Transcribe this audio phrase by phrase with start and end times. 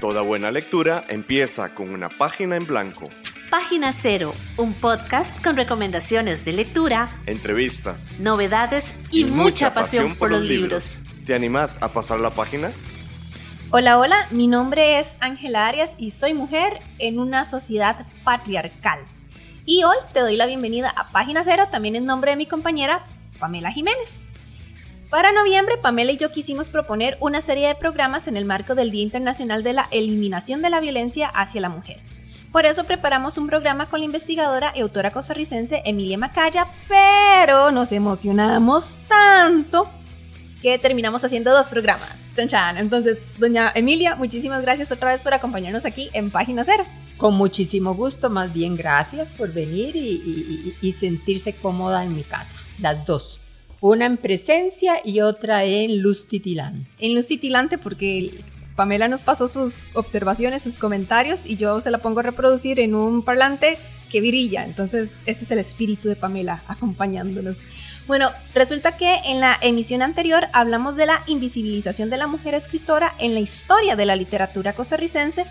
[0.00, 3.10] Toda buena lectura empieza con una página en blanco.
[3.50, 10.42] Página Cero, un podcast con recomendaciones de lectura, entrevistas, novedades y, mucha, pasión, por los
[10.42, 11.00] libros.
[11.26, 12.70] ¿Te animás a pasar la página?
[13.70, 19.00] Hola, hola, mi nombre es Ángela Arias y soy mujer en una sociedad patriarcal.
[19.66, 23.04] Y hoy te doy la bienvenida a Página Cero, también en nombre de mi compañera
[23.40, 24.27] Pamela Jiménez.
[25.10, 28.90] Para noviembre, Pamela y yo quisimos proponer una serie de programas en el marco del
[28.90, 31.98] Día Internacional de la Eliminación de la Violencia hacia la Mujer.
[32.52, 37.90] Por eso preparamos un programa con la investigadora y autora costarricense Emilia Macaya, pero nos
[37.92, 39.88] emocionamos tanto
[40.60, 42.30] que terminamos haciendo dos programas.
[42.34, 42.76] Chan, chan.
[42.76, 46.84] Entonces, doña Emilia, muchísimas gracias otra vez por acompañarnos aquí en Página Cero.
[47.16, 52.56] Con muchísimo gusto, más bien gracias por venir y, y sentirse cómoda en mi casa,
[52.78, 53.40] las dos.
[53.80, 56.88] Una en presencia y otra en luz titilante.
[56.98, 58.42] En luz titilante porque
[58.74, 62.94] Pamela nos pasó sus observaciones, sus comentarios y yo se la pongo a reproducir en
[62.94, 63.78] un parlante
[64.10, 64.64] que brilla.
[64.64, 67.58] Entonces, este es el espíritu de Pamela acompañándonos.
[68.06, 73.14] Bueno, resulta que en la emisión anterior hablamos de la invisibilización de la mujer escritora
[73.18, 75.44] en la historia de la literatura costarricense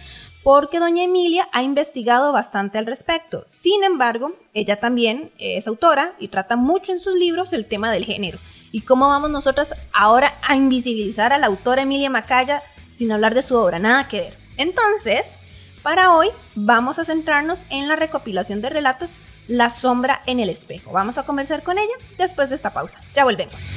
[0.47, 3.43] porque doña Emilia ha investigado bastante al respecto.
[3.45, 8.05] Sin embargo, ella también es autora y trata mucho en sus libros el tema del
[8.05, 8.39] género.
[8.71, 13.41] ¿Y cómo vamos nosotras ahora a invisibilizar a la autora Emilia Macaya sin hablar de
[13.41, 13.77] su obra?
[13.77, 14.37] Nada que ver.
[14.55, 15.37] Entonces,
[15.83, 19.09] para hoy vamos a centrarnos en la recopilación de relatos
[19.49, 20.93] la sombra en el espejo.
[20.93, 23.01] Vamos a conversar con ella después de esta pausa.
[23.13, 23.69] Ya volvemos.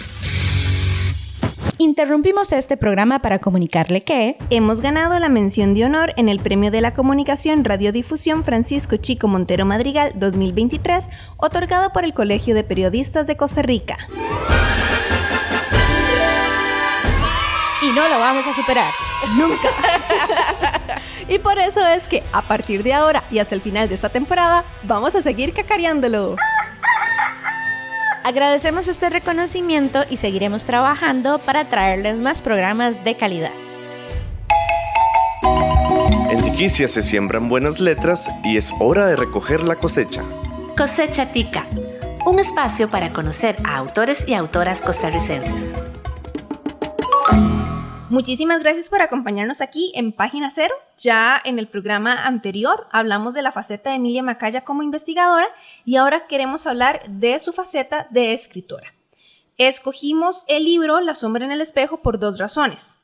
[1.81, 6.71] Interrumpimos este programa para comunicarle que hemos ganado la mención de honor en el Premio
[6.71, 11.09] de la Comunicación Radiodifusión Francisco Chico Montero Madrigal 2023,
[11.39, 13.97] otorgado por el Colegio de Periodistas de Costa Rica.
[17.81, 18.93] Y no lo vamos a superar.
[19.39, 19.71] Nunca.
[21.31, 24.11] y por eso es que a partir de ahora y hasta el final de esta
[24.11, 26.37] temporada vamos a seguir cacareándolo.
[28.23, 33.53] Agradecemos este reconocimiento y seguiremos trabajando para traerles más programas de calidad.
[36.29, 40.23] En Tiquicia se siembran buenas letras y es hora de recoger la cosecha.
[40.77, 41.67] Cosecha Tica,
[42.27, 45.75] un espacio para conocer a autores y autoras costarricenses.
[48.11, 50.75] Muchísimas gracias por acompañarnos aquí en Página Cero.
[50.99, 55.47] Ya en el programa anterior hablamos de la faceta de Emilia Macaya como investigadora
[55.85, 58.93] y ahora queremos hablar de su faceta de escritora.
[59.59, 62.97] Escogimos el libro La sombra en el espejo por dos razones.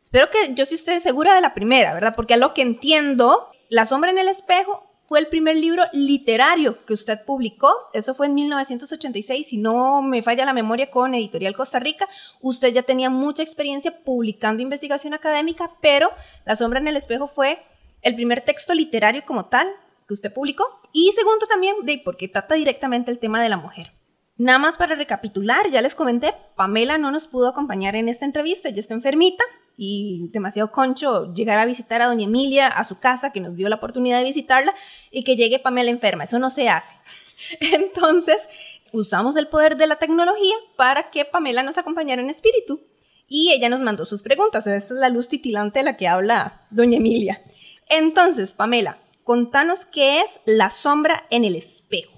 [0.00, 2.14] Espero que yo sí esté segura de la primera, ¿verdad?
[2.16, 6.84] Porque a lo que entiendo, La sombra en el espejo fue el primer libro literario
[6.84, 7.72] que usted publicó.
[7.92, 12.08] Eso fue en 1986, si no me falla la memoria, con Editorial Costa Rica.
[12.40, 16.10] Usted ya tenía mucha experiencia publicando investigación académica, pero
[16.44, 17.62] La sombra en el espejo fue
[18.02, 19.68] el primer texto literario como tal
[20.06, 20.64] que usted publicó.
[20.92, 23.92] Y segundo también, de porque trata directamente el tema de la mujer.
[24.38, 28.68] Nada más para recapitular, ya les comenté, Pamela no nos pudo acompañar en esta entrevista,
[28.68, 29.42] ya está enfermita,
[29.76, 33.68] y demasiado concho llegar a visitar a doña Emilia a su casa, que nos dio
[33.68, 34.74] la oportunidad de visitarla,
[35.10, 36.24] y que llegue Pamela enferma.
[36.24, 36.96] Eso no se hace.
[37.60, 38.48] Entonces,
[38.92, 42.80] usamos el poder de la tecnología para que Pamela nos acompañara en espíritu.
[43.28, 44.66] Y ella nos mandó sus preguntas.
[44.66, 47.42] Esta es la luz titilante de la que habla doña Emilia.
[47.88, 52.15] Entonces, Pamela, contanos qué es la sombra en el espejo.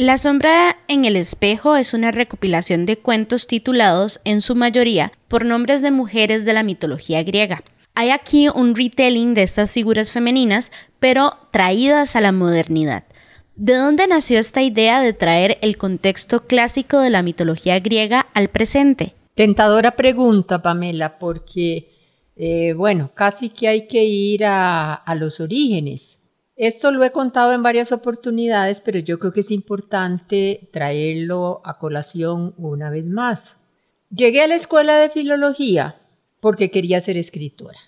[0.00, 5.44] La sombra en el espejo es una recopilación de cuentos titulados, en su mayoría, por
[5.44, 7.64] nombres de mujeres de la mitología griega.
[7.96, 10.70] Hay aquí un retelling de estas figuras femeninas,
[11.00, 13.02] pero traídas a la modernidad.
[13.56, 18.50] ¿De dónde nació esta idea de traer el contexto clásico de la mitología griega al
[18.50, 19.14] presente?
[19.34, 21.90] Tentadora pregunta, Pamela, porque,
[22.36, 26.20] eh, bueno, casi que hay que ir a, a los orígenes.
[26.58, 31.78] Esto lo he contado en varias oportunidades, pero yo creo que es importante traerlo a
[31.78, 33.60] colación una vez más.
[34.10, 36.02] Llegué a la escuela de filología
[36.40, 37.78] porque quería ser escritora.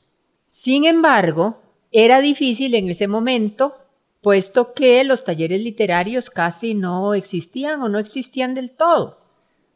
[0.46, 3.76] Sin embargo, era difícil en ese momento,
[4.20, 9.18] puesto que los talleres literarios casi no existían o no existían del todo.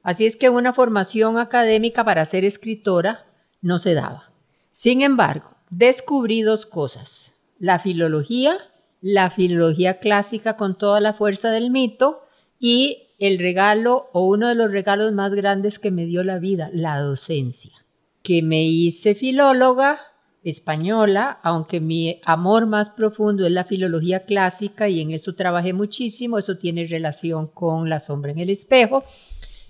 [0.05, 3.27] Así es que una formación académica para ser escritora
[3.61, 4.31] no se daba.
[4.71, 7.41] Sin embargo, descubrí dos cosas.
[7.59, 8.71] La filología
[9.05, 12.23] la filología clásica con toda la fuerza del mito
[12.59, 16.71] y el regalo o uno de los regalos más grandes que me dio la vida,
[16.73, 17.73] la docencia.
[18.23, 20.01] Que me hice filóloga
[20.43, 26.39] española, aunque mi amor más profundo es la filología clásica y en eso trabajé muchísimo,
[26.39, 29.05] eso tiene relación con la sombra en el espejo.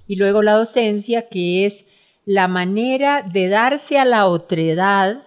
[0.07, 1.87] Y luego la docencia, que es
[2.25, 5.25] la manera de darse a la otredad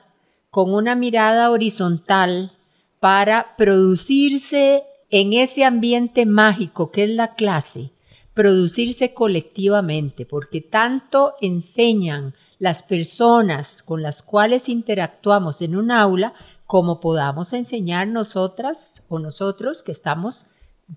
[0.50, 2.54] con una mirada horizontal
[3.00, 7.92] para producirse en ese ambiente mágico que es la clase,
[8.34, 16.34] producirse colectivamente, porque tanto enseñan las personas con las cuales interactuamos en un aula
[16.66, 20.46] como podamos enseñar nosotras o nosotros que estamos,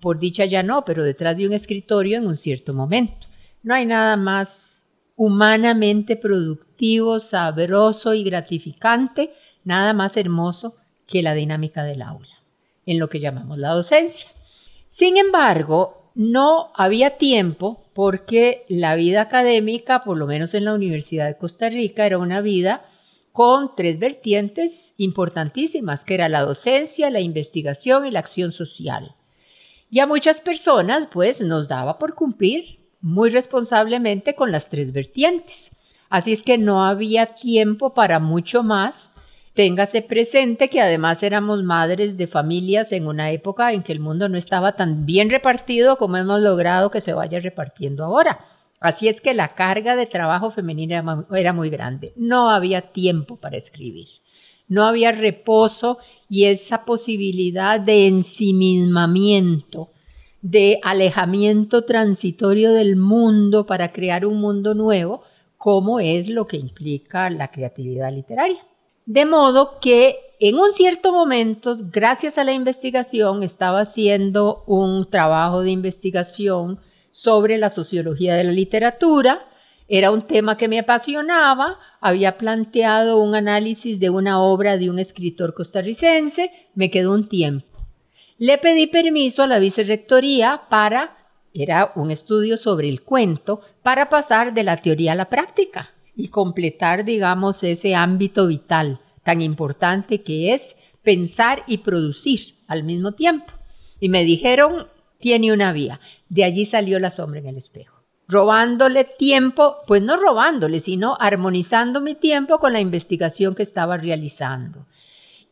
[0.01, 3.27] por dicha ya no, pero detrás de un escritorio en un cierto momento.
[3.63, 9.31] No hay nada más humanamente productivo, sabroso y gratificante,
[9.63, 10.75] nada más hermoso
[11.11, 12.41] que la dinámica del aula,
[12.85, 14.29] en lo que llamamos la docencia.
[14.87, 21.27] Sin embargo, no había tiempo porque la vida académica, por lo menos en la Universidad
[21.27, 22.85] de Costa Rica, era una vida
[23.33, 29.15] con tres vertientes importantísimas, que era la docencia, la investigación y la acción social.
[29.89, 35.71] Y a muchas personas, pues, nos daba por cumplir muy responsablemente con las tres vertientes.
[36.09, 39.11] Así es que no había tiempo para mucho más.
[39.61, 44.27] Téngase presente que además éramos madres de familias en una época en que el mundo
[44.27, 48.43] no estaba tan bien repartido como hemos logrado que se vaya repartiendo ahora.
[48.79, 52.11] Así es que la carga de trabajo femenina era muy grande.
[52.15, 54.07] No había tiempo para escribir.
[54.67, 59.91] No había reposo y esa posibilidad de ensimismamiento,
[60.41, 65.21] de alejamiento transitorio del mundo para crear un mundo nuevo,
[65.59, 68.70] como es lo que implica la creatividad literaria.
[69.13, 75.63] De modo que en un cierto momento, gracias a la investigación, estaba haciendo un trabajo
[75.63, 76.79] de investigación
[77.11, 79.49] sobre la sociología de la literatura.
[79.89, 84.97] Era un tema que me apasionaba, había planteado un análisis de una obra de un
[84.97, 87.85] escritor costarricense, me quedó un tiempo.
[88.37, 91.17] Le pedí permiso a la vicerrectoría para,
[91.53, 96.27] era un estudio sobre el cuento, para pasar de la teoría a la práctica y
[96.27, 103.53] completar, digamos, ese ámbito vital tan importante que es pensar y producir al mismo tiempo.
[103.99, 104.87] Y me dijeron,
[105.19, 105.99] tiene una vía.
[106.29, 108.03] De allí salió la sombra en el espejo.
[108.27, 114.85] Robándole tiempo, pues no robándole, sino armonizando mi tiempo con la investigación que estaba realizando.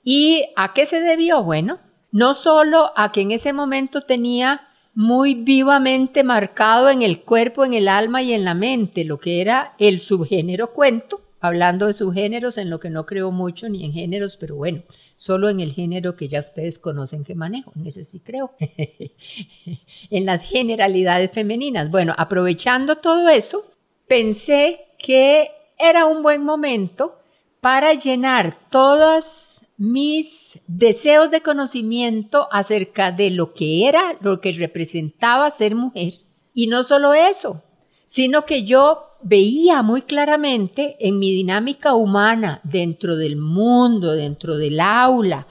[0.04, 1.44] ¿Y a qué se debió?
[1.44, 1.80] Bueno,
[2.12, 7.74] no solo a que en ese momento tenía muy vivamente marcado en el cuerpo, en
[7.74, 12.58] el alma y en la mente lo que era el subgénero cuento, hablando de subgéneros
[12.58, 14.84] en lo que no creo mucho ni en géneros, pero bueno,
[15.16, 18.54] solo en el género que ya ustedes conocen que manejo, en ese sí creo,
[20.10, 21.92] en las generalidades femeninas.
[21.92, 23.66] Bueno, aprovechando todo eso,
[24.08, 27.19] pensé que era un buen momento
[27.62, 35.50] para llenar todos mis deseos de conocimiento acerca de lo que era, lo que representaba
[35.50, 36.16] ser mujer.
[36.54, 37.64] Y no solo eso,
[38.06, 44.80] sino que yo veía muy claramente en mi dinámica humana dentro del mundo, dentro del
[44.80, 45.48] aula,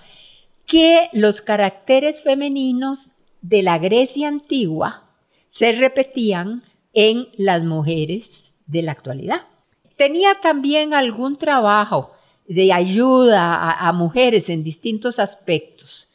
[0.66, 5.10] que los caracteres femeninos de la Grecia antigua
[5.46, 6.62] se repetían
[6.92, 9.46] en las mujeres de la actualidad.
[9.98, 12.12] Tenía también algún trabajo
[12.46, 16.08] de ayuda a, mujeres en distintos aspectos.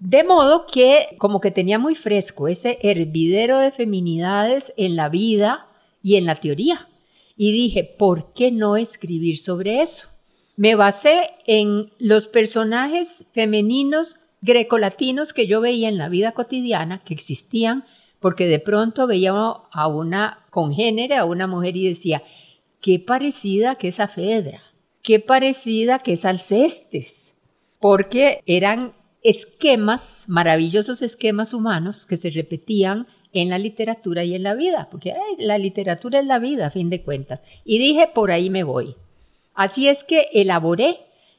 [0.00, 5.68] De modo que como que tenía muy fresco ese hervidero de feminidades en la vida
[6.02, 6.88] y en la teoría
[7.36, 10.08] y dije, ¿por qué no escribir sobre eso?
[10.56, 17.14] Me basé en los personajes femeninos grecolatinos que yo veía en la vida cotidiana, que
[17.14, 17.84] existían,
[18.18, 22.22] porque de pronto veía a una congénere, a una mujer y decía,
[22.80, 24.62] qué parecida que esa Fedra,
[25.02, 27.36] qué parecida que es Alcestes,
[27.78, 34.54] porque eran esquemas, maravillosos esquemas humanos que se repetían en la literatura y en la
[34.54, 37.44] vida, porque la literatura es la vida, a fin de cuentas.
[37.64, 38.96] Y dije, por ahí me voy.
[39.54, 40.98] Así es que elaboré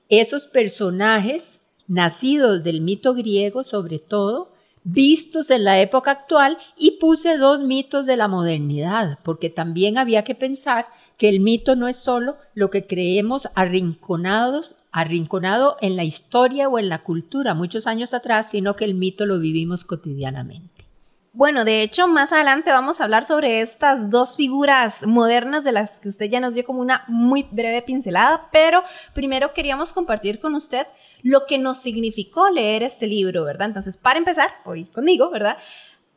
[0.09, 7.37] esos personajes nacidos del mito griego sobre todo, vistos en la época actual y puse
[7.37, 10.87] dos mitos de la modernidad, porque también había que pensar
[11.21, 16.79] que el mito no es solo lo que creemos arrinconados, arrinconado en la historia o
[16.79, 20.87] en la cultura muchos años atrás, sino que el mito lo vivimos cotidianamente.
[21.31, 25.99] Bueno, de hecho, más adelante vamos a hablar sobre estas dos figuras modernas de las
[25.99, 28.81] que usted ya nos dio como una muy breve pincelada, pero
[29.13, 30.87] primero queríamos compartir con usted
[31.21, 33.67] lo que nos significó leer este libro, ¿verdad?
[33.67, 35.59] Entonces, para empezar, hoy conmigo, ¿verdad?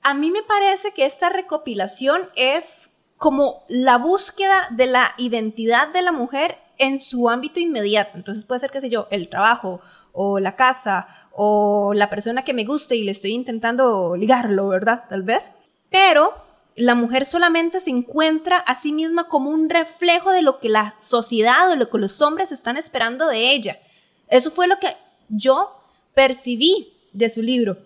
[0.00, 2.93] A mí me parece que esta recopilación es
[3.24, 8.18] como la búsqueda de la identidad de la mujer en su ámbito inmediato.
[8.18, 9.80] Entonces puede ser, qué sé yo, el trabajo
[10.12, 15.04] o la casa o la persona que me guste y le estoy intentando ligarlo, ¿verdad?
[15.08, 15.52] Tal vez.
[15.88, 16.34] Pero
[16.76, 20.94] la mujer solamente se encuentra a sí misma como un reflejo de lo que la
[20.98, 23.78] sociedad o lo que los hombres están esperando de ella.
[24.28, 24.98] Eso fue lo que
[25.30, 25.74] yo
[26.12, 27.78] percibí de su libro.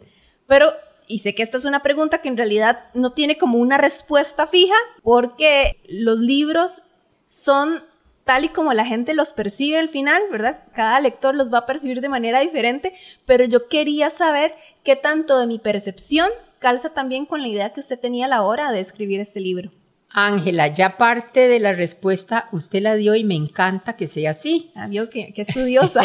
[0.49, 0.73] Pero,
[1.09, 4.47] y sé que esta es una pregunta que en realidad no tiene como una respuesta
[4.47, 6.83] fija, porque los libros
[7.25, 7.83] son
[8.25, 10.65] tal y como la gente los percibe al final, ¿verdad?
[10.75, 15.39] Cada lector los va a percibir de manera diferente, pero yo quería saber qué tanto
[15.39, 18.81] de mi percepción calza también con la idea que usted tenía a la hora de
[18.81, 19.71] escribir este libro.
[20.11, 24.73] Ángela, ya parte de la respuesta usted la dio y me encanta que sea así.
[24.75, 26.03] Ah, vio que, estudiosa.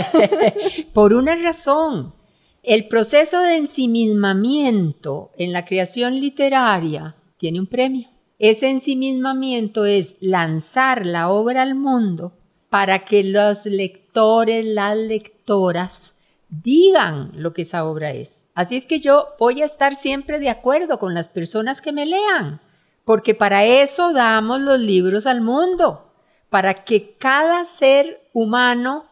[0.94, 2.14] Por una razón.
[2.64, 8.10] El proceso de ensimismamiento en la creación literaria tiene un premio.
[8.40, 12.34] Ese ensimismamiento es lanzar la obra al mundo
[12.70, 16.16] para que los lectores, las lectoras,
[16.50, 18.48] digan lo que esa obra es.
[18.56, 22.06] Así es que yo voy a estar siempre de acuerdo con las personas que me
[22.06, 22.62] lean
[23.06, 26.14] porque para eso damos los libros al mundo,
[26.50, 29.06] para que cada ser humano,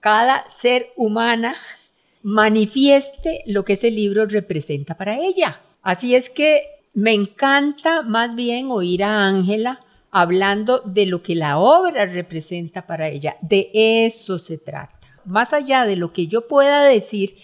[0.00, 1.56] cada ser humana
[2.28, 5.62] manifieste lo que ese libro representa para ella.
[5.80, 6.60] Así es que
[6.92, 9.80] me encanta más bien oír a Ángela
[10.10, 13.38] hablando de lo que la obra representa para ella.
[13.40, 15.00] De eso se trata.
[15.24, 17.34] Más allá de lo que yo pueda decir,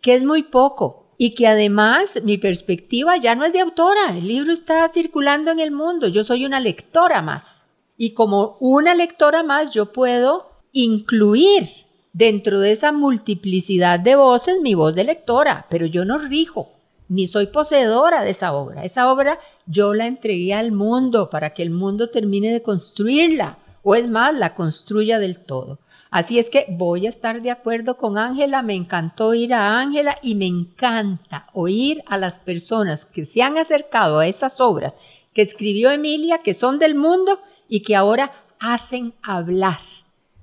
[0.00, 4.28] que es muy poco, y que además mi perspectiva ya no es de autora, el
[4.28, 7.66] libro está circulando en el mundo, yo soy una lectora más.
[7.96, 11.87] Y como una lectora más yo puedo incluir
[12.18, 16.68] dentro de esa multiplicidad de voces mi voz de lectora, pero yo no rijo,
[17.08, 18.82] ni soy poseedora de esa obra.
[18.82, 23.94] Esa obra yo la entregué al mundo para que el mundo termine de construirla, o
[23.94, 25.78] es más, la construya del todo.
[26.10, 30.18] Así es que voy a estar de acuerdo con Ángela, me encantó ir a Ángela
[30.20, 34.98] y me encanta oír a las personas que se han acercado a esas obras
[35.32, 39.78] que escribió Emilia, que son del mundo y que ahora hacen hablar,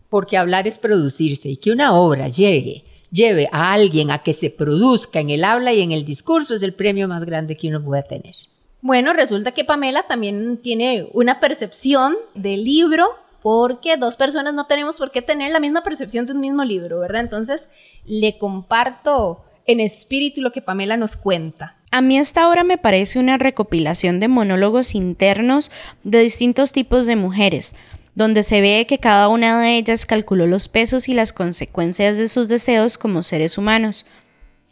[0.10, 4.50] porque hablar es producirse y que una obra llegue, lleve a alguien a que se
[4.50, 7.84] produzca en el habla y en el discurso es el premio más grande que uno
[7.84, 8.36] puede tener.
[8.82, 13.08] Bueno, resulta que Pamela también tiene una percepción del libro
[13.42, 17.00] porque dos personas no tenemos por qué tener la misma percepción de un mismo libro,
[17.00, 17.22] ¿verdad?
[17.22, 17.70] Entonces,
[18.06, 21.78] le comparto en espíritu lo que Pamela nos cuenta.
[21.92, 25.72] A mí esta obra me parece una recopilación de monólogos internos
[26.04, 27.76] de distintos tipos de mujeres,
[28.16, 32.30] donde se ve que cada una de ellas calculó los pesos y las consecuencias de
[32.30, 34.06] sus deseos como seres humanos.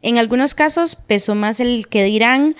[0.01, 2.55] En algunos casos pesó más el que dirán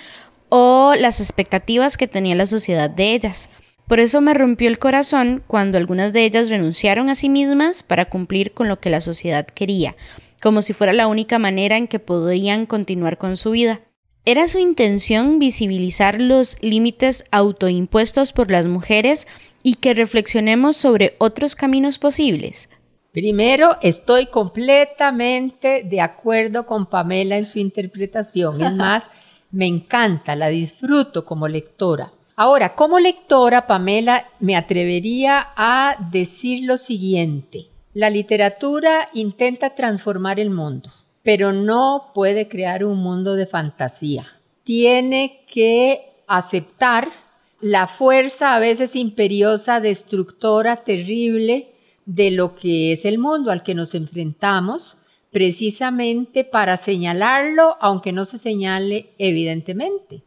[0.50, 3.48] o las expectativas que tenía la sociedad de ellas.
[3.88, 8.08] Por eso me rompió el corazón cuando algunas de ellas renunciaron a sí mismas para
[8.08, 9.96] cumplir con lo que la sociedad quería,
[10.40, 13.80] como si fuera la única manera en que podrían continuar con su vida.
[14.26, 19.26] Era su intención visibilizar los límites autoimpuestos por las mujeres
[19.64, 22.68] y que reflexionemos sobre otros caminos posibles.
[23.12, 28.60] Primero, estoy completamente de acuerdo con Pamela en su interpretación.
[28.62, 29.10] Es más,
[29.50, 32.12] me encanta, la disfruto como lectora.
[32.36, 37.68] Ahora, como lectora, Pamela, me atrevería a decir lo siguiente.
[37.94, 40.92] La literatura intenta transformar el mundo,
[41.22, 44.26] pero no puede crear un mundo de fantasía.
[44.64, 47.23] Tiene que aceptar
[47.60, 51.72] la fuerza a veces imperiosa, destructora, terrible
[52.06, 54.98] de lo que es el mundo al que nos enfrentamos,
[55.30, 60.22] precisamente para señalarlo, aunque no se señale evidentemente.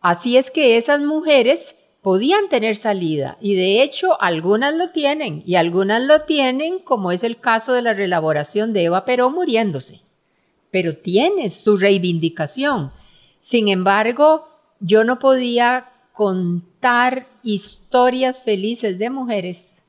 [0.00, 5.56] Así es que esas mujeres podían tener salida y de hecho algunas lo tienen y
[5.56, 10.02] algunas lo tienen como es el caso de la relaboración de Eva Perón muriéndose.
[10.70, 12.92] Pero tiene su reivindicación.
[13.38, 19.84] Sin embargo, yo no podía contar historias felices de mujeres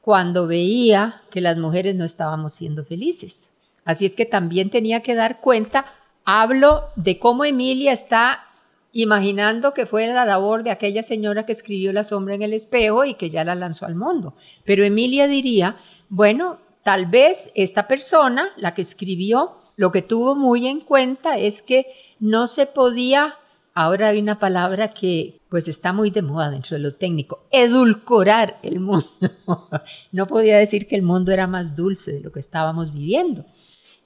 [0.00, 3.52] cuando veía que las mujeres no estábamos siendo felices.
[3.84, 5.86] Así es que también tenía que dar cuenta,
[6.24, 8.44] hablo de cómo Emilia está
[8.92, 13.04] imaginando que fue la labor de aquella señora que escribió La sombra en el espejo
[13.04, 14.36] y que ya la lanzó al mundo.
[14.64, 20.68] Pero Emilia diría, bueno, tal vez esta persona, la que escribió, lo que tuvo muy
[20.68, 21.86] en cuenta es que
[22.20, 23.36] no se podía,
[23.74, 28.58] ahora hay una palabra que pues está muy de moda dentro de lo técnico, edulcorar
[28.62, 29.06] el mundo.
[30.12, 33.44] no podía decir que el mundo era más dulce de lo que estábamos viviendo.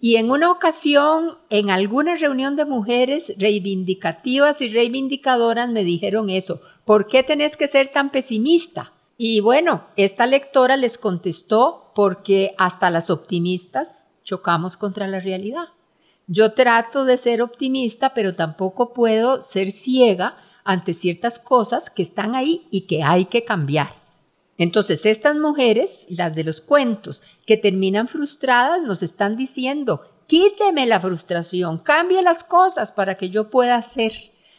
[0.00, 6.60] Y en una ocasión, en alguna reunión de mujeres reivindicativas y reivindicadoras me dijeron eso,
[6.84, 8.92] ¿por qué tenés que ser tan pesimista?
[9.16, 15.68] Y bueno, esta lectora les contestó porque hasta las optimistas chocamos contra la realidad.
[16.26, 22.34] Yo trato de ser optimista, pero tampoco puedo ser ciega ante ciertas cosas que están
[22.34, 23.94] ahí y que hay que cambiar.
[24.58, 30.98] Entonces, estas mujeres, las de los cuentos, que terminan frustradas, nos están diciendo, quíteme la
[30.98, 34.12] frustración, cambie las cosas para que yo pueda hacer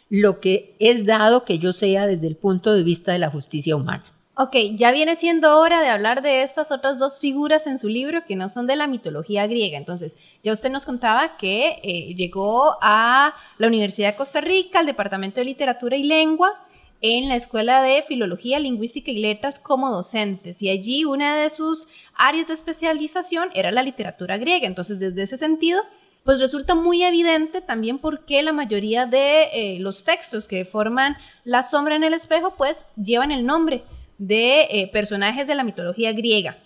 [0.09, 3.75] lo que es dado que yo sea desde el punto de vista de la justicia
[3.75, 4.16] humana.
[4.39, 8.23] Ok, ya viene siendo hora de hablar de estas otras dos figuras en su libro
[8.23, 9.79] que no son de la mitología griega.
[9.79, 14.85] Entonces, ya usted nos contaba que eh, llegó a la Universidad de Costa Rica, al
[14.85, 16.53] Departamento de Literatura y Lengua,
[17.01, 20.61] en la Escuela de Filología, Lingüística y Letras como docentes.
[20.61, 24.67] Y allí una de sus áreas de especialización era la literatura griega.
[24.67, 25.81] Entonces, desde ese sentido,
[26.23, 31.17] pues resulta muy evidente también por qué la mayoría de eh, los textos que forman
[31.43, 33.83] la sombra en el espejo, pues llevan el nombre
[34.17, 36.57] de eh, personajes de la mitología griega.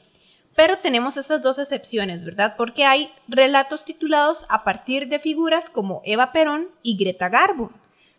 [0.55, 2.55] Pero tenemos esas dos excepciones, ¿verdad?
[2.57, 7.71] Porque hay relatos titulados a partir de figuras como Eva Perón y Greta Garbo.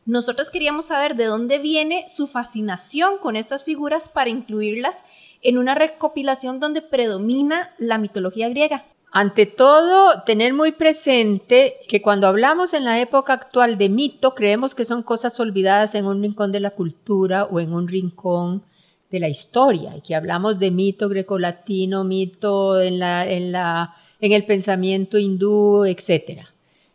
[0.04, 5.02] Nosotros queríamos saber de dónde viene su fascinación con estas figuras para incluirlas
[5.42, 8.84] en una recopilación donde predomina la mitología griega.
[9.12, 14.74] Ante todo, tener muy presente que cuando hablamos en la época actual de mito, creemos
[14.74, 18.64] que son cosas olvidadas en un rincón de la cultura o en un rincón
[19.12, 24.33] de la historia, y que hablamos de mito grecolatino, mito en, la, en, la, en
[24.33, 26.47] el pensamiento hindú, etc.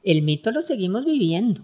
[0.04, 1.62] El mito lo seguimos viviendo.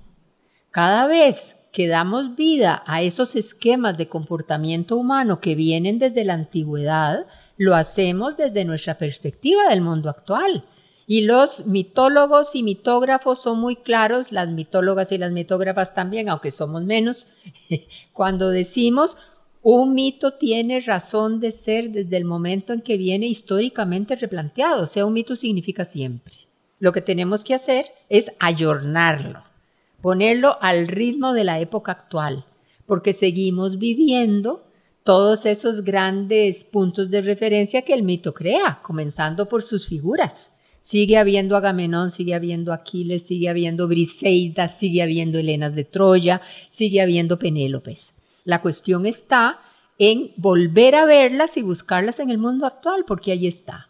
[0.70, 6.36] Cada vez que damos vida a esos esquemas de comportamiento humano que vienen desde la
[6.36, 7.26] antigüedad,
[7.58, 10.66] lo hacemos desde nuestra perspectiva del mundo actual.
[11.08, 16.52] Y los mitólogos y mitógrafos son muy claros, las mitólogas y las mitógrafas también, aunque
[16.52, 17.28] somos menos,
[18.14, 19.18] cuando decimos
[19.64, 24.86] un mito tiene razón de ser desde el momento en que viene históricamente replanteado, o
[24.86, 26.34] sea, un mito significa siempre.
[26.80, 29.44] Lo que tenemos que hacer es ayornarlo
[30.04, 32.46] ponerlo al ritmo de la época actual,
[32.86, 34.66] porque seguimos viviendo
[35.06, 40.52] todos esos grandes puntos de referencia que el mito crea, comenzando por sus figuras.
[40.82, 47.00] Sigue habiendo Agamenón, sigue habiendo Aquiles, sigue habiendo Briseida, sigue habiendo Helenas de Troya, sigue
[47.00, 48.13] habiendo Penélopes.
[48.44, 49.60] La cuestión está
[49.98, 53.90] en volver a verlas y buscarlas en el mundo actual, porque ahí está.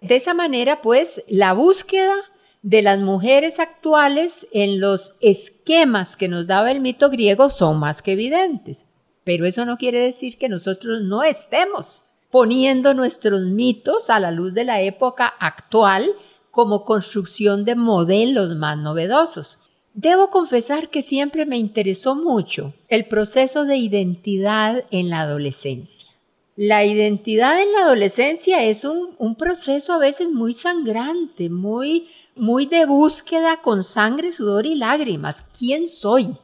[0.00, 2.14] De esa manera, pues, la búsqueda
[2.62, 8.02] de las mujeres actuales en los esquemas que nos daba el mito griego son más
[8.02, 8.86] que evidentes.
[9.24, 14.52] Pero eso no quiere decir que nosotros no estemos poniendo nuestros mitos a la luz
[14.54, 16.10] de la época actual
[16.50, 19.58] como construcción de modelos más novedosos.
[19.96, 26.10] Debo confesar que siempre me interesó mucho el proceso de identidad en la adolescencia.
[26.54, 32.84] La identidad en la adolescencia es un, proceso a veces muy sangrante, muy muy de
[32.84, 35.46] búsqueda con sangre, sudor y lágrimas.
[35.58, 36.36] ¿Quién soy?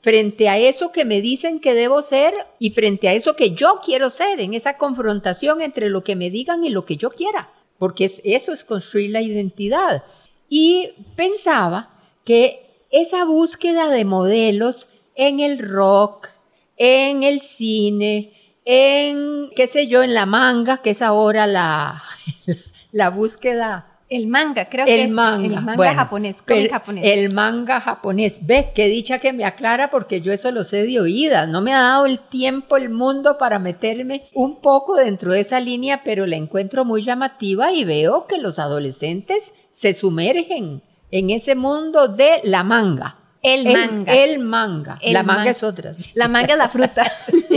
[0.00, 3.80] Frente a eso que me dicen que debo ser y frente a eso que yo
[3.84, 7.52] quiero ser, en esa confrontación entre lo que me digan y lo que yo quiera,
[7.76, 10.02] porque eso es construir la identidad.
[10.48, 11.90] Y pensaba
[12.24, 16.28] que esa búsqueda de modelos en el rock,
[16.76, 18.32] en el cine,
[18.64, 22.02] en, qué sé yo, en la manga, que es ahora la,
[22.92, 25.58] la búsqueda el manga, creo que es manga.
[25.58, 27.04] el manga japonés, japonés.
[27.04, 28.46] El manga japonés.
[28.46, 31.48] Ve, qué dicha que me aclara porque yo eso lo sé de oídas.
[31.48, 35.58] No me ha dado el tiempo, el mundo para meterme un poco dentro de esa
[35.58, 41.54] línea, pero la encuentro muy llamativa y veo que los adolescentes se sumergen en ese
[41.54, 43.18] mundo de la manga.
[43.42, 44.12] El manga.
[44.12, 44.98] El manga.
[45.02, 45.92] la manga es otra.
[46.14, 47.12] La manga es la fruta.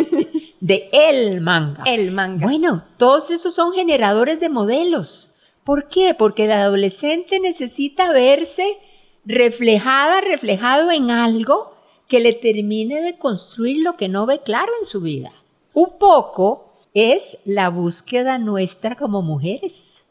[0.59, 1.83] de el manga.
[1.85, 2.45] El manga.
[2.45, 5.29] Bueno, todos esos son generadores de modelos
[5.69, 6.15] ¿Por qué?
[6.15, 8.77] Porque el adolescente necesita verse
[9.23, 11.75] reflejada, reflejado en algo
[12.07, 15.31] que le termine de construir lo que no ve claro en su vida.
[15.75, 20.05] Un poco es la búsqueda nuestra como mujeres.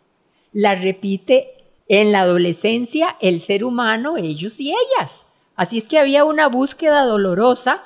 [0.52, 1.57] La repite
[1.88, 5.26] en la adolescencia el ser humano, ellos y ellas.
[5.56, 7.82] Así es que había una búsqueda dolorosa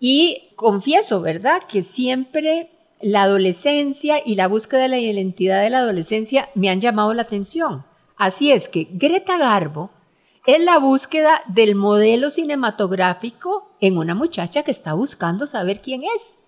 [0.00, 1.62] y confieso, ¿verdad?
[1.68, 6.80] Que siempre la adolescencia y la búsqueda de la identidad de la adolescencia me han
[6.80, 7.84] llamado la atención.
[8.16, 9.90] Así es que Greta Garbo
[10.46, 16.40] es la búsqueda del modelo cinematográfico en una muchacha que está buscando saber quién es.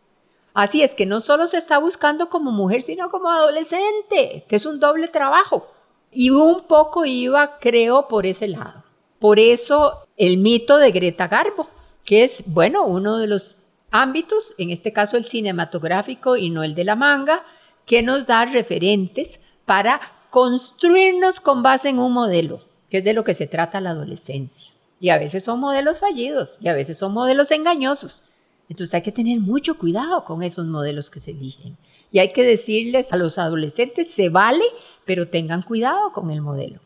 [0.53, 4.67] Así es que no solo se está buscando como mujer, sino como adolescente, que es
[4.67, 5.67] un doble trabajo.
[6.14, 8.85] Y un poco iba, creo, por ese lado.
[9.18, 11.68] Por eso el mito de Greta Garbo,
[12.05, 13.59] que es, bueno, uno de los
[13.90, 17.44] ámbitos, en este caso el cinematográfico y no el de la manga,
[17.87, 20.00] que nos da referentes para
[20.31, 24.70] construirnos con base en un modelo, que es de lo que se trata la adolescencia.
[25.00, 28.22] Y a veces son modelos fallidos y a veces son modelos engañosos.
[28.68, 31.77] Entonces hay que tener mucho cuidado con esos modelos que se eligen.
[32.11, 34.64] Y hay que decirles a los adolescentes, se vale,
[35.05, 36.81] pero tengan cuidado con el modelo.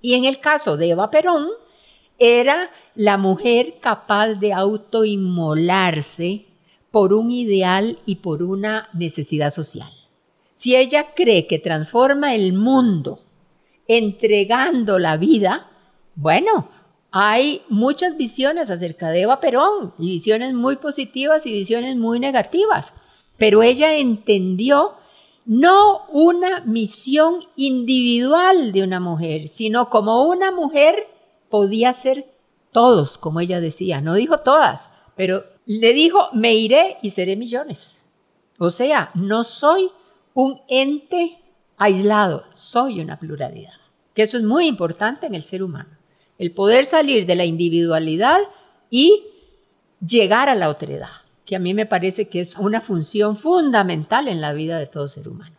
[0.00, 1.48] Y en el caso de Eva Perón,
[2.18, 6.46] era la mujer capaz de autoinmolarse
[6.90, 9.90] por un ideal y por una necesidad social.
[10.54, 13.20] Si ella cree que transforma el mundo
[13.86, 15.70] entregando la vida,
[16.14, 16.70] bueno,
[17.10, 22.94] hay muchas visiones acerca de Eva Perón, y visiones muy positivas y visiones muy negativas,
[23.36, 24.94] pero ella entendió
[25.46, 31.06] no una misión individual de una mujer, sino como una mujer
[31.48, 32.26] podía ser
[32.72, 38.04] todos, como ella decía, no dijo todas, pero le dijo, me iré y seré millones.
[38.58, 39.90] O sea, no soy
[40.34, 41.38] un ente
[41.76, 43.74] aislado, soy una pluralidad.
[44.14, 45.90] Que eso es muy importante en el ser humano.
[46.38, 48.40] El poder salir de la individualidad
[48.90, 49.24] y
[50.06, 51.08] llegar a la otredad,
[51.46, 55.06] que a mí me parece que es una función fundamental en la vida de todo
[55.06, 55.54] ser humano.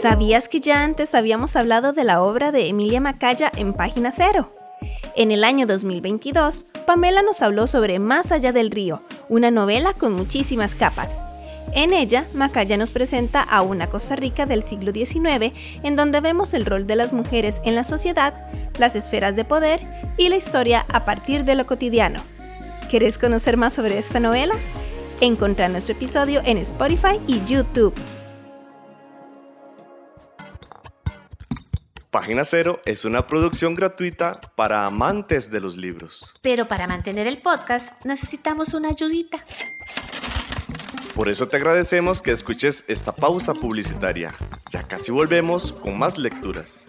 [0.00, 4.54] ¿Sabías que ya antes habíamos hablado de la obra de Emilia Macaya en página cero?
[5.14, 10.12] En el año 2022, Pamela nos habló sobre Más allá del río, una novela con
[10.12, 11.20] muchísimas capas.
[11.74, 16.54] En ella, Macaya nos presenta a una Costa Rica del siglo XIX, en donde vemos
[16.54, 18.34] el rol de las mujeres en la sociedad,
[18.78, 19.80] las esferas de poder
[20.18, 22.22] y la historia a partir de lo cotidiano.
[22.92, 24.54] ¿Querés conocer más sobre esta novela?
[25.22, 27.94] Encontrá nuestro episodio en Spotify y YouTube.
[32.10, 36.34] Página Cero es una producción gratuita para amantes de los libros.
[36.42, 39.42] Pero para mantener el podcast necesitamos una ayudita.
[41.14, 44.34] Por eso te agradecemos que escuches esta pausa publicitaria.
[44.70, 46.84] Ya casi volvemos con más lecturas.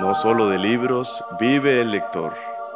[0.00, 2.51] No solo de libros vive el lector.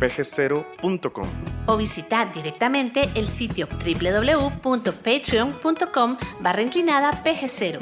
[0.00, 1.28] pg0.com
[1.66, 7.78] o visitar directamente el sitio www.patreon.com barra inclinada pg0.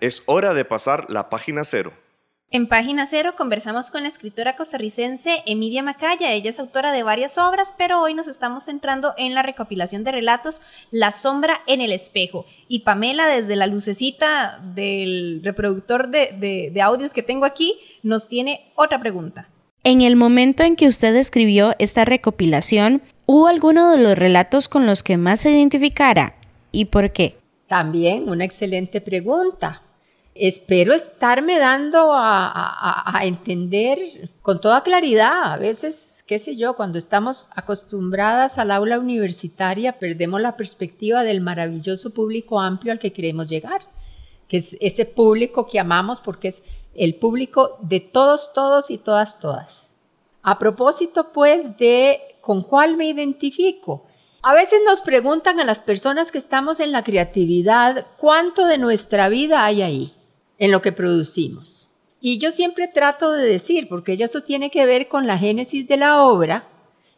[0.00, 1.92] Es hora de pasar la página cero.
[2.52, 6.32] En página cero conversamos con la escritora costarricense Emilia Macaya.
[6.32, 10.12] Ella es autora de varias obras, pero hoy nos estamos centrando en la recopilación de
[10.12, 12.46] relatos La sombra en el espejo.
[12.68, 18.70] Y Pamela, desde la lucecita del reproductor de, de audios que tengo aquí, nos tiene
[18.76, 19.48] otra pregunta.
[19.84, 24.86] En el momento en que usted escribió esta recopilación, ¿hubo alguno de los relatos con
[24.86, 26.34] los que más se identificara?
[26.72, 27.38] ¿Y por qué?
[27.68, 29.82] También una excelente pregunta
[30.38, 35.52] espero estarme dando a, entender con toda claridad.
[35.52, 41.40] A veces, qué sé yo, cuando estamos acostumbradas al aula universitaria, perdemos la perspectiva del
[41.40, 43.82] maravilloso público amplio al que queremos llegar,
[44.48, 46.62] que es ese público que amamos porque es
[46.94, 49.92] el público de todos, todos y todas, todas.
[50.42, 54.04] A propósito, pues, de con cuál me identifico.
[54.42, 59.28] A veces nos preguntan a las personas que estamos en la creatividad cuánto de nuestra
[59.28, 60.14] vida hay ahí
[60.58, 61.88] en lo que producimos.
[62.20, 65.96] Y yo siempre trato de decir, porque eso tiene que ver con la génesis de
[65.96, 66.68] la obra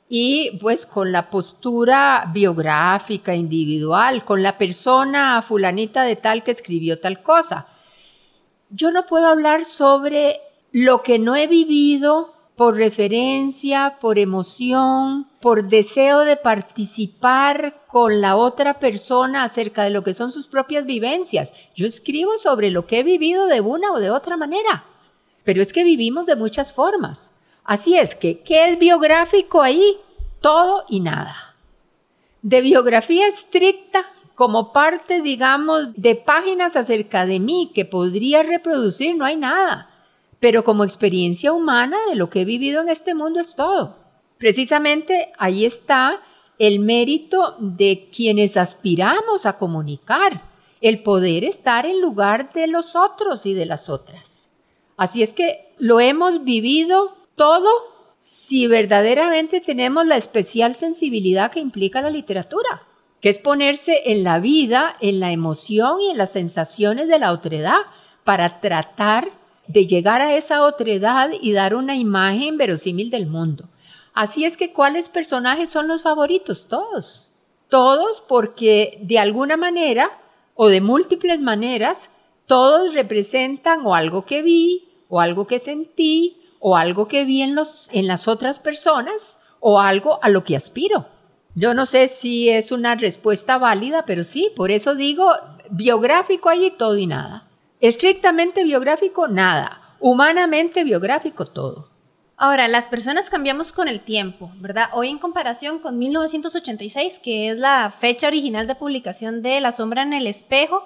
[0.08, 6.98] y pues con la postura biográfica, individual, con la persona fulanita de tal que escribió
[6.98, 7.66] tal cosa.
[8.70, 10.40] Yo no puedo hablar sobre
[10.72, 18.34] lo que no he vivido por referencia, por emoción, por deseo de participar con la
[18.36, 21.52] otra persona acerca de lo que son sus propias vivencias.
[21.76, 24.84] Yo escribo sobre lo que he vivido de una o de otra manera,
[25.44, 27.32] pero es que vivimos de muchas formas.
[27.68, 29.98] Así es que, ¿qué es biográfico ahí?
[30.40, 31.54] Todo y nada.
[32.42, 34.04] De biografía estricta,
[34.34, 39.88] como parte, digamos, de páginas acerca de mí que podría reproducir, no hay nada
[40.40, 43.96] pero como experiencia humana de lo que he vivido en este mundo es todo.
[44.38, 46.20] Precisamente ahí está
[46.58, 50.42] el mérito de quienes aspiramos a comunicar,
[50.80, 54.52] el poder estar en lugar de los otros y de las otras.
[54.96, 57.70] Así es que lo hemos vivido todo
[58.18, 62.82] si verdaderamente tenemos la especial sensibilidad que implica la literatura,
[63.20, 67.32] que es ponerse en la vida, en la emoción y en las sensaciones de la
[67.32, 67.78] otredad
[68.24, 69.30] para tratar
[69.68, 73.68] de llegar a esa otra edad y dar una imagen verosímil del mundo.
[74.14, 76.66] Así es que, ¿cuáles personajes son los favoritos?
[76.68, 77.28] Todos.
[77.68, 80.10] Todos porque de alguna manera
[80.54, 82.10] o de múltiples maneras
[82.46, 87.54] Todos representan o algo que vi, o algo que sentí, o algo que vi en,
[87.54, 91.06] los, en las otras personas, o algo a lo que aspiro.
[91.54, 95.30] Yo no sé si es una respuesta válida, pero sí, por eso digo
[95.70, 97.48] biográfico hay todo y nada.
[97.80, 99.96] Estrictamente biográfico, nada.
[100.00, 101.90] Humanamente biográfico, todo.
[102.36, 104.90] Ahora, las personas cambiamos con el tiempo, ¿verdad?
[104.92, 110.02] Hoy en comparación con 1986, que es la fecha original de publicación de La sombra
[110.02, 110.84] en el espejo,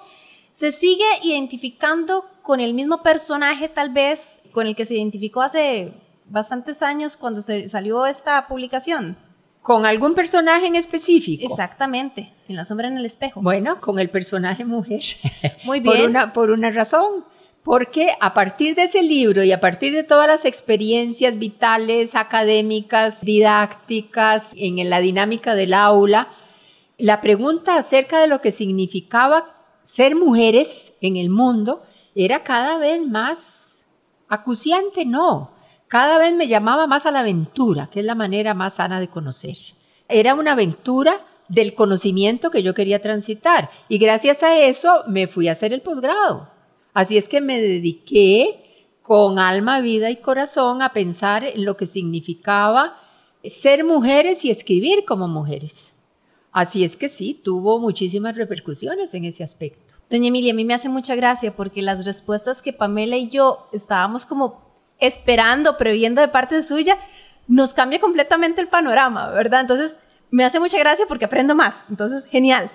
[0.49, 5.93] se sigue identificando con el mismo personaje tal vez con el que se identificó hace
[6.29, 9.17] bastantes años cuando se salió esta publicación.
[9.61, 11.45] ¿Con algún personaje en específico?
[11.45, 13.41] Exactamente, en La sombra en el espejo.
[13.41, 15.01] Bueno, con el personaje mujer.
[15.63, 15.95] Muy bien.
[15.95, 17.25] por, una, por una razón
[17.63, 23.21] porque a partir de ese libro y a partir de todas las experiencias vitales, académicas,
[23.21, 26.27] didácticas, en la dinámica del aula,
[26.97, 31.83] la pregunta acerca de lo que significaba ser mujeres en el mundo
[32.15, 33.87] era cada vez más
[34.27, 35.51] acuciante, no,
[35.87, 39.09] cada vez me llamaba más a la aventura, que es la manera más sana de
[39.09, 39.55] conocer.
[40.07, 45.47] Era una aventura del conocimiento que yo quería transitar y gracias a eso me fui
[45.47, 46.49] a hacer el posgrado.
[46.93, 51.85] Así es que me dediqué con alma, vida y corazón a pensar en lo que
[51.85, 52.97] significaba
[53.43, 55.95] ser mujeres y escribir como mujeres.
[56.53, 59.95] Así es que sí, tuvo muchísimas repercusiones en ese aspecto.
[60.09, 63.67] Doña Emilia, a mí me hace mucha gracia porque las respuestas que Pamela y yo
[63.73, 64.61] estábamos como
[64.99, 66.97] esperando, previendo de parte suya,
[67.47, 69.61] nos cambia completamente el panorama, ¿verdad?
[69.61, 69.97] Entonces,
[70.29, 71.85] me hace mucha gracia porque aprendo más.
[71.89, 72.69] Entonces, genial.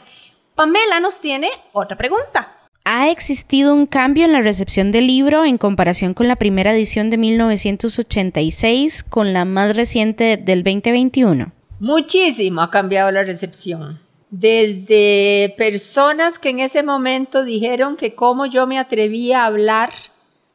[0.56, 2.58] Pamela nos tiene otra pregunta
[2.90, 7.10] ha existido un cambio en la recepción del libro en comparación con la primera edición
[7.10, 11.52] de 1986 con la más reciente del 2021?
[11.80, 14.00] Muchísimo ha cambiado la recepción.
[14.30, 19.92] Desde personas que en ese momento dijeron que cómo yo me atrevía a hablar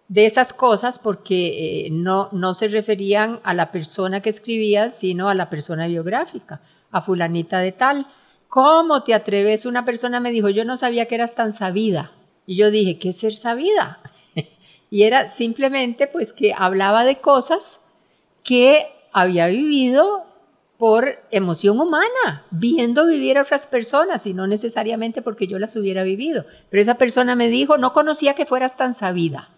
[0.09, 5.29] de esas cosas porque eh, no, no se referían a la persona que escribía, sino
[5.29, 8.07] a la persona biográfica, a fulanita de tal.
[8.49, 9.65] ¿Cómo te atreves?
[9.65, 12.12] Una persona me dijo, yo no sabía que eras tan sabida.
[12.45, 13.99] Y yo dije, ¿qué es ser sabida?
[14.91, 17.81] y era simplemente pues que hablaba de cosas
[18.43, 20.25] que había vivido
[20.83, 26.03] por emoción humana, viendo vivir a otras personas y no necesariamente porque yo las hubiera
[26.03, 26.43] vivido.
[26.69, 29.49] Pero esa persona me dijo, no conocía que fueras tan sabida.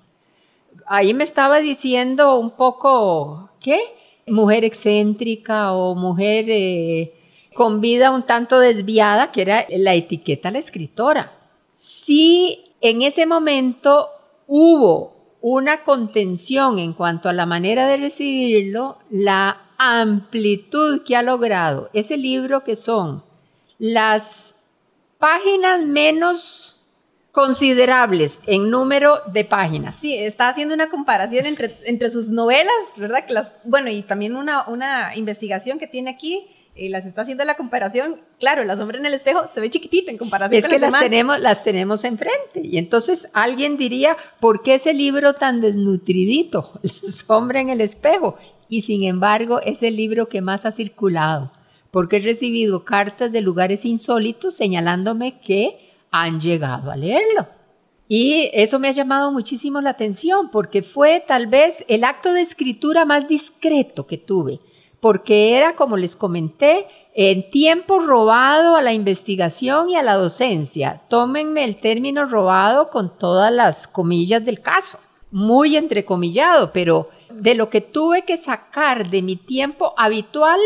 [0.86, 3.80] Ahí me estaba diciendo un poco, ¿qué?
[4.28, 7.16] Mujer excéntrica o mujer eh,
[7.56, 11.32] con vida un tanto desviada, que era la etiqueta la escritora.
[11.72, 14.10] Sí en ese momento
[14.46, 21.90] hubo una contención en cuanto a la manera de recibirlo, la amplitud que ha logrado
[21.94, 23.24] ese libro que son
[23.78, 24.56] las
[25.20, 26.76] páginas menos
[27.32, 29.98] considerables en número de páginas.
[29.98, 33.26] Sí, está haciendo una comparación entre, entre sus novelas, ¿verdad?
[33.66, 38.22] bueno, y también una, una investigación que tiene aquí y las está haciendo la comparación,
[38.40, 41.40] claro, la sombra en el espejo se ve chiquitita en comparación es que las tenemos
[41.40, 47.62] las tenemos enfrente y entonces alguien diría, ¿por qué ese libro tan desnutridito, La sombra
[47.62, 48.38] en el espejo?
[48.70, 51.52] Y sin embargo, es el libro que más ha circulado,
[51.92, 57.48] porque he recibido cartas de lugares insólitos señalándome que han llegado a leerlo.
[58.08, 62.42] Y eso me ha llamado muchísimo la atención porque fue tal vez el acto de
[62.42, 64.60] escritura más discreto que tuve
[65.06, 71.04] porque era, como les comenté, en tiempo robado a la investigación y a la docencia.
[71.10, 74.98] Tómenme el término robado con todas las comillas del caso,
[75.30, 80.60] muy entrecomillado, pero de lo que tuve que sacar de mi tiempo habitual,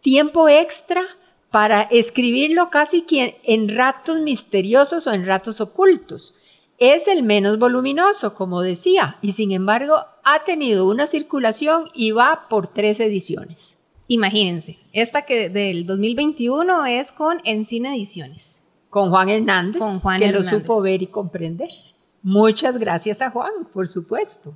[0.00, 1.02] tiempo extra,
[1.50, 6.34] para escribirlo casi que en ratos misteriosos o en ratos ocultos.
[6.78, 12.46] Es el menos voluminoso, como decía, y sin embargo ha tenido una circulación y va
[12.48, 13.78] por tres ediciones.
[14.06, 18.62] Imagínense, esta que del 2021 es con Encina Ediciones.
[18.90, 21.68] Con Juan Hernández, con Juan que lo supo ver y comprender.
[22.22, 24.54] Muchas gracias a Juan, por supuesto.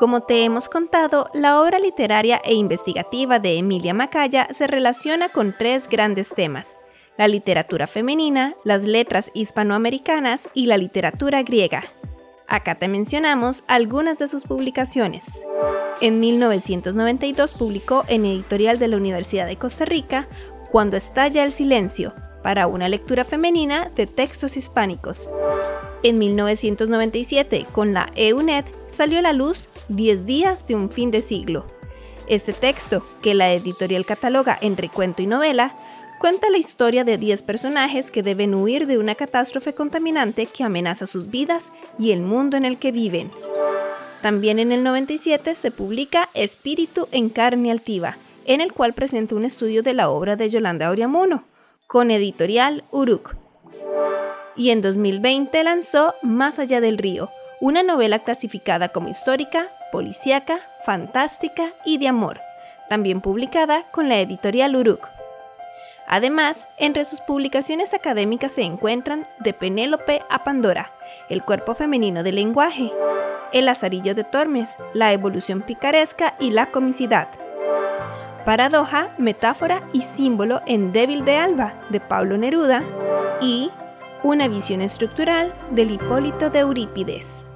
[0.00, 5.54] Como te hemos contado, la obra literaria e investigativa de Emilia Macaya se relaciona con
[5.54, 6.78] tres grandes temas,
[7.18, 11.84] la literatura femenina, las letras hispanoamericanas y la literatura griega.
[12.48, 15.44] Acá te mencionamos algunas de sus publicaciones.
[16.00, 20.28] En 1992 publicó en editorial de la Universidad de Costa Rica
[20.72, 25.30] Cuando estalla el silencio, para una lectura femenina de textos hispánicos.
[26.02, 31.20] En 1997, con la EUNED, salió a la luz 10 días de un fin de
[31.20, 31.66] siglo.
[32.26, 35.74] Este texto, que la editorial cataloga entre cuento y novela,
[36.18, 41.06] cuenta la historia de 10 personajes que deben huir de una catástrofe contaminante que amenaza
[41.06, 43.30] sus vidas y el mundo en el que viven.
[44.22, 49.44] También en el 97 se publica Espíritu en carne altiva, en el cual presenta un
[49.44, 51.44] estudio de la obra de Yolanda Oriamuno,
[51.86, 53.34] con editorial Uruk.
[54.60, 57.30] Y en 2020 lanzó Más allá del río,
[57.62, 62.42] una novela clasificada como histórica, policíaca, fantástica y de amor,
[62.90, 65.08] también publicada con la editorial Uruk.
[66.06, 70.92] Además, entre sus publicaciones académicas se encuentran De Penélope a Pandora,
[71.30, 72.92] El cuerpo femenino del lenguaje,
[73.54, 77.28] El azarillo de Tormes, La evolución picaresca y la comicidad.
[78.44, 82.82] Paradoja, metáfora y símbolo en Débil de Alba, de Pablo Neruda,
[83.40, 83.70] y
[84.22, 87.46] Una visión estructural del Hipólito de Eurípides.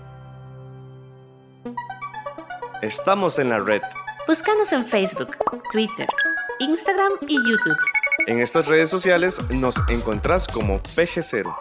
[2.81, 3.83] Estamos en la red.
[4.27, 5.37] Búscanos en Facebook,
[5.70, 6.09] Twitter,
[6.61, 7.77] Instagram y YouTube.
[8.29, 11.55] En estas redes sociales nos encontrás como PG0.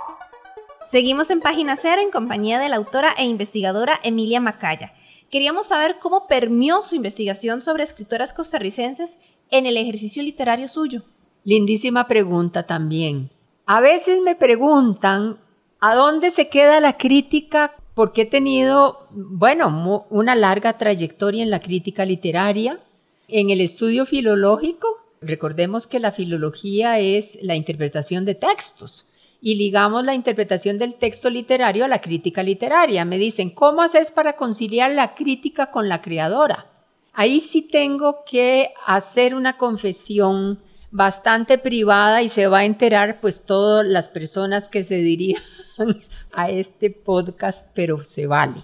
[0.88, 4.94] Seguimos en Página Cero en compañía de la autora e investigadora Emilia Macaya.
[5.30, 9.18] Queríamos saber cómo permeó su investigación sobre escritoras costarricenses
[9.52, 11.02] en el ejercicio literario suyo.
[11.44, 13.33] Lindísima pregunta también.
[13.65, 15.39] A veces me preguntan
[15.80, 21.62] a dónde se queda la crítica porque he tenido, bueno, una larga trayectoria en la
[21.62, 22.80] crítica literaria,
[23.28, 29.08] en el estudio filológico Recordemos que la filología es la interpretación de textos
[29.41, 33.06] y ligamos la interpretación del texto literario a la crítica literaria.
[33.06, 36.69] Me dicen, ¿cómo haces para conciliar la crítica con la creadora?
[37.13, 40.60] Ahí sí tengo que hacer una confesión
[40.94, 45.42] bastante privada y se va a enterar pues todas las personas que se dirijan
[46.32, 48.64] a este podcast, pero se vale.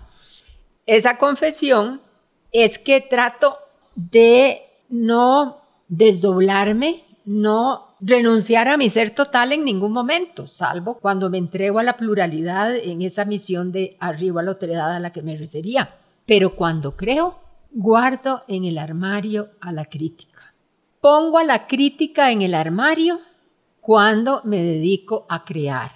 [0.86, 2.02] Esa confesión
[2.52, 3.58] es que trato
[3.96, 11.39] de no desdoblarme, no renunciar a mi ser total en ningún momento, salvo cuando me
[11.39, 15.24] entrego a la pluralidad en esa misión de arriba a la otredad a la que
[15.24, 15.96] me refería.
[16.28, 17.39] Pero cuando creo,
[17.72, 20.48] guardo en el armario a la crítica.
[21.01, 23.19] Pongo a la crítica en el armario
[23.81, 25.91] cuando me dedico a crear.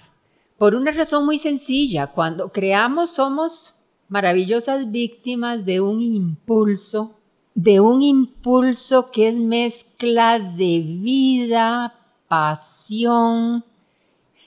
[0.58, 3.76] Por una razón muy sencilla, cuando creamos somos
[4.08, 7.16] maravillosas víctimas de un impulso
[7.54, 11.94] de un impulso que es mezcla de vida,
[12.26, 13.64] pasión,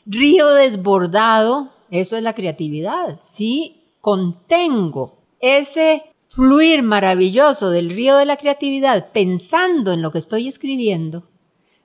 [0.06, 3.16] río desbordado, eso es la creatividad.
[3.18, 6.04] Si contengo ese
[6.38, 11.28] fluir maravilloso del río de la creatividad pensando en lo que estoy escribiendo,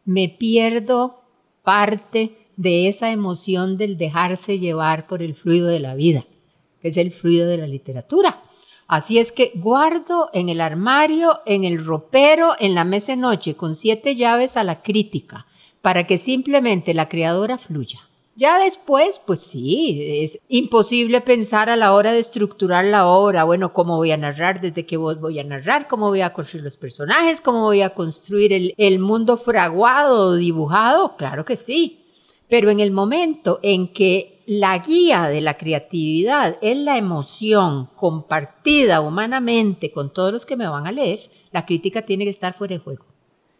[0.05, 1.23] me pierdo
[1.63, 6.27] parte de esa emoción del dejarse llevar por el fluido de la vida,
[6.83, 8.43] que es el fluido de la literatura.
[8.87, 13.75] Así es que guardo en el armario, en el ropero, en la mesa noche, con
[13.75, 15.47] siete llaves a la crítica,
[15.81, 18.01] para que simplemente la creadora fluya.
[18.35, 23.75] Ya después, pues sí, es imposible pensar a la hora de estructurar la obra, bueno,
[23.75, 26.79] cómo voy a narrar, desde qué voz voy a narrar, cómo voy a construir los
[26.79, 32.07] personajes, cómo voy a construir el, el mundo fraguado, dibujado, claro que sí.
[32.49, 39.03] Pero en el momento en que la guía de la creatividad es la emoción compartida
[39.03, 42.77] humanamente con todos los que me van a leer, la crítica tiene que estar fuera
[42.77, 43.05] de juego.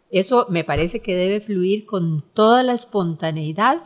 [0.09, 3.83] Eso me parece que debe fluir con toda la espontaneidad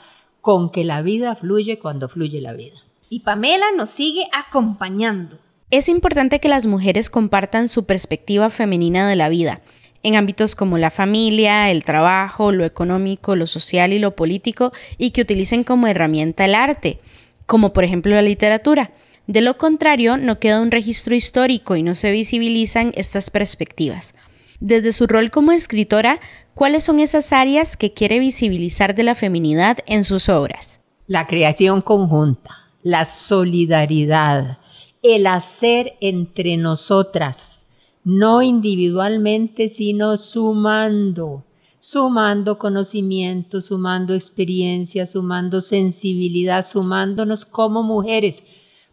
[0.48, 2.78] con que la vida fluye cuando fluye la vida.
[3.10, 5.38] Y Pamela nos sigue acompañando.
[5.72, 9.60] Es importante que las mujeres compartan su perspectiva femenina de la vida
[10.04, 15.12] en ámbitos como la familia, el trabajo, lo económico, lo social y lo político, y
[15.12, 17.02] que utilicen como herramienta el arte,
[17.46, 18.92] como por ejemplo la literatura.
[19.28, 24.16] De lo contrario, no queda un registro histórico y no se visibilizan estas perspectivas.
[24.62, 26.22] Desde su rol como escritora,
[26.58, 30.82] ¿cuáles son esas áreas que quiere visibilizar de la feminidad en sus obras?
[31.06, 34.58] La creación conjunta, la solidaridad,
[35.04, 37.68] el hacer entre nosotras,
[38.04, 41.46] no individualmente, sino sumando,
[41.80, 48.44] sumando conocimiento, sumando experiencia, sumando sensibilidad, sumándonos como mujeres,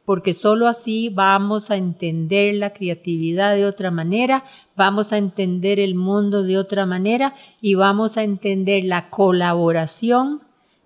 [0.04, 4.44] porque sólo así vamos a entender la creatividad de otra manera,
[4.76, 10.42] vamos a entender el mundo de otra manera y vamos a entender la colaboración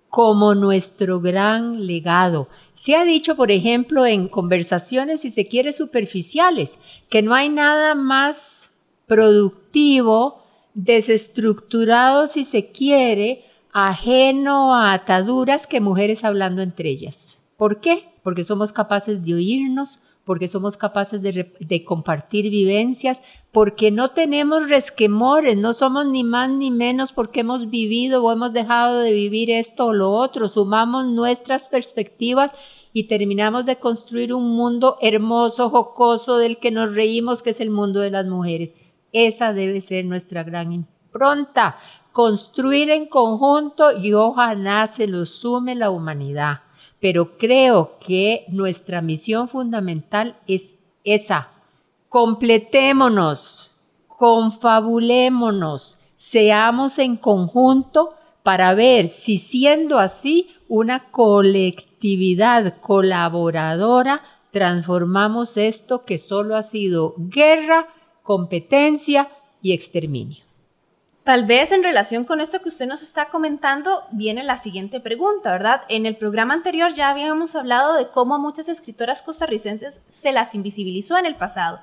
[0.09, 2.49] como nuestro gran legado.
[2.73, 7.93] Se ha dicho, por ejemplo, en conversaciones, si se quiere, superficiales, que no hay nada
[7.93, 8.71] más
[9.05, 10.43] productivo,
[10.73, 17.38] desestructurado, si se quiere, ajeno a ataduras que mujeres hablando entre ellas.
[17.59, 18.13] ¿Por qué?
[18.23, 25.57] Porque somos capaces de oírnos, porque somos capaces de, compartir vivencias, porque no tenemos resquemores,
[25.57, 29.87] no somos ni más ni menos porque hemos vivido o hemos dejado de vivir esto
[29.87, 32.55] o lo otro, sumamos nuestras perspectivas
[32.93, 37.71] y terminamos de construir un mundo hermoso, jocoso, del que nos reímos, que es el
[37.71, 38.73] mundo de las mujeres.
[39.11, 41.75] Esa debe ser nuestra gran impronta,
[42.13, 46.59] construir en conjunto y ojalá se lo sume la humanidad.
[46.99, 51.49] Pero creo que nuestra misión fundamental es esa.
[52.09, 53.75] Completémonos,
[54.07, 64.21] confabulémonos, seamos en conjunto para ver si siendo así una colectividad colaboradora
[64.51, 67.87] transformamos esto que solo ha sido guerra,
[68.23, 69.29] competencia
[69.61, 70.48] y exterminio.
[71.29, 75.51] Tal vez en relación con esto que usted nos está comentando, viene la siguiente pregunta,
[75.51, 75.83] ¿verdad?
[75.87, 81.19] En el programa anterior ya habíamos hablado de cómo muchas escritoras costarricenses se las invisibilizó
[81.19, 81.81] en el pasado.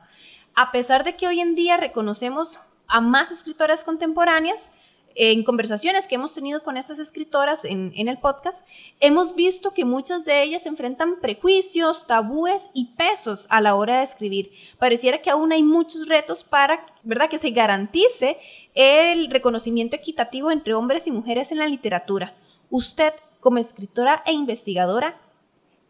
[0.57, 4.73] A pesar de que hoy en día reconocemos a más escritoras contemporáneas,
[5.19, 8.67] en conversaciones que hemos tenido con estas escritoras en, el podcast,
[9.01, 14.05] hemos visto que muchas de ellas enfrentan prejuicios, tabúes y pesos a la hora de
[14.05, 14.53] escribir.
[14.79, 18.39] Pareciera que aún hay muchos retos para, ¿verdad?, que se garantice
[18.75, 22.35] el reconocimiento equitativo entre hombres y mujeres en la literatura.
[22.69, 25.19] Usted, como escritora e investigadora,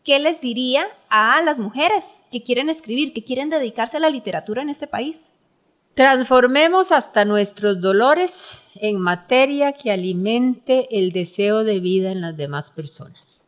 [0.05, 4.62] ¿qué les diría a las mujeres que quieren escribir, que quieren dedicarse a la literatura
[4.62, 5.33] en este país?
[5.97, 12.71] Transformemos hasta nuestros dolores en materia que alimente el deseo de vida en las demás
[12.71, 13.47] personas.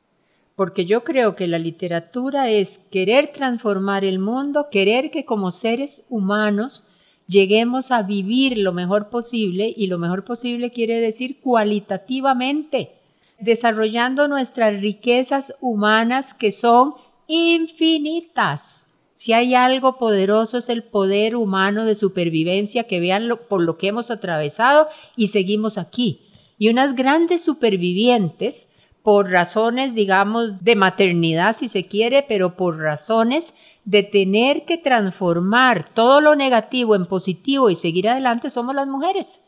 [0.56, 6.06] Porque yo creo que la literatura es querer transformar el mundo, querer que como seres
[6.08, 6.84] humanos
[7.26, 12.92] lleguemos a vivir lo mejor posible y lo mejor posible quiere decir cualitativamente,
[13.38, 16.94] desarrollando nuestras riquezas humanas que son
[17.26, 18.87] infinitas
[19.18, 23.88] si hay algo poderoso es el poder humano de supervivencia, que vean por lo que
[23.88, 26.20] hemos atravesado y seguimos aquí.
[26.56, 28.68] Y unas grandes supervivientes,
[29.02, 33.54] por razones, digamos, de maternidad, si se quiere, pero por razones
[33.84, 39.40] de tener que transformar todo lo negativo en positivo y seguir adelante, somos las mujeres.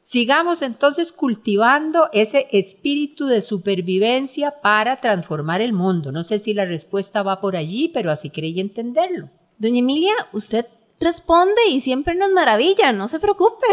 [0.00, 6.10] Sigamos entonces cultivando ese espíritu de supervivencia para transformar el mundo.
[6.10, 9.28] No sé si la respuesta va por allí, pero así creí entenderlo.
[9.58, 10.66] Doña Emilia, usted
[11.00, 13.66] responde y siempre nos maravilla, no se preocupe.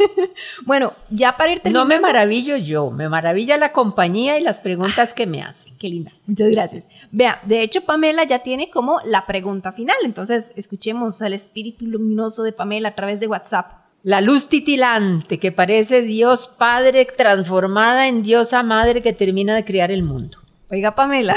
[0.66, 1.88] bueno, ya para ir terminando.
[1.88, 5.76] No me maravillo yo, me maravilla la compañía y las preguntas que me hacen.
[5.78, 6.84] Qué linda, muchas gracias.
[7.12, 12.44] Vea, de hecho Pamela ya tiene como la pregunta final, entonces escuchemos al espíritu luminoso
[12.44, 13.89] de Pamela a través de WhatsApp.
[14.02, 19.90] La luz titilante que parece Dios Padre transformada en Diosa Madre que termina de crear
[19.90, 20.38] el mundo.
[20.70, 21.34] Oiga, Pamela.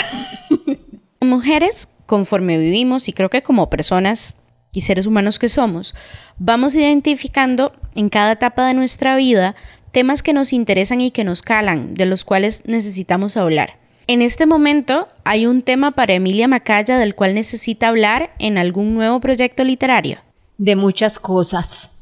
[1.19, 4.35] Mujeres, conforme vivimos y creo que como personas
[4.71, 5.93] y seres humanos que somos,
[6.37, 9.55] vamos identificando en cada etapa de nuestra vida
[9.91, 13.77] temas que nos interesan y que nos calan, de los cuales necesitamos hablar.
[14.07, 18.93] En este momento hay un tema para Emilia Macaya del cual necesita hablar en algún
[18.93, 20.19] nuevo proyecto literario.
[20.57, 21.92] De muchas cosas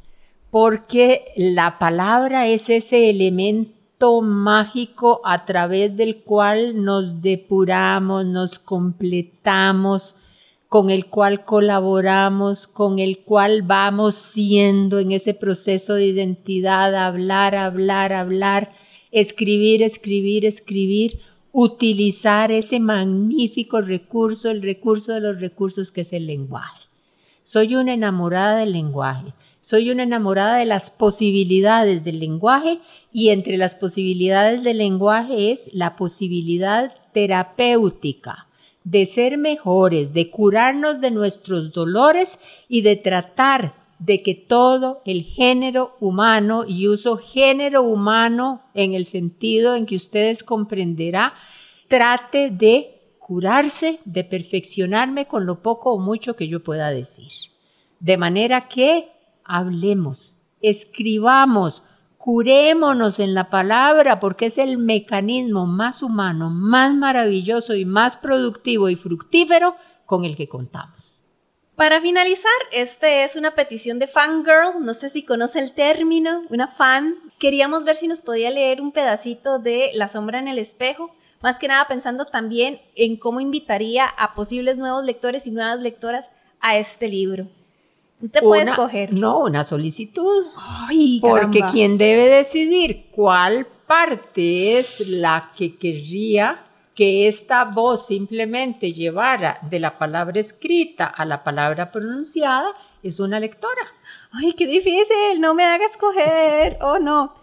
[0.52, 10.16] porque la palabra es ese elemento mágico a través del cual nos depuramos, nos completamos,
[10.68, 17.56] con el cual colaboramos, con el cual vamos siendo en ese proceso de identidad, hablar,
[17.56, 18.70] hablar, hablar,
[19.12, 21.20] escribir, escribir, escribir,
[21.52, 26.82] utilizar ese magnífico recurso, el recurso de los recursos que es el lenguaje.
[27.44, 29.34] Soy una enamorada del lenguaje.
[29.62, 32.80] Soy una enamorada de las posibilidades del lenguaje
[33.14, 38.48] y entre las posibilidades del lenguaje es la posibilidad terapéutica
[38.84, 45.24] de ser mejores, de curarnos de nuestros dolores y de tratar de que todo el
[45.26, 51.36] género humano, y uso género humano en el sentido en que ustedes comprenderá,
[51.88, 57.32] trate de curarse, de perfeccionarme con lo poco o mucho que yo pueda decir.
[58.00, 59.21] De manera que
[59.52, 61.84] hablemos, escribamos,
[62.18, 68.90] curémonos en la palabra porque es el mecanismo más humano, más maravilloso y más productivo
[68.90, 69.76] y fructífero
[70.06, 71.24] con el que contamos.
[71.76, 76.68] Para finalizar, esta es una petición de fangirl, no sé si conoce el término, una
[76.68, 77.16] fan.
[77.40, 81.58] Queríamos ver si nos podía leer un pedacito de La sombra en el espejo, más
[81.58, 86.78] que nada pensando también en cómo invitaría a posibles nuevos lectores y nuevas lectoras a
[86.78, 87.48] este libro.
[88.22, 89.14] Usted puede escoger.
[89.14, 90.46] No, una solicitud.
[90.88, 98.94] Ay, porque quien debe decidir cuál parte es la que querría que esta voz simplemente
[98.94, 103.82] llevara de la palabra escrita a la palabra pronunciada es una lectora.
[104.32, 106.78] Ay, qué difícil, no me haga escoger.
[106.82, 107.34] Oh, no.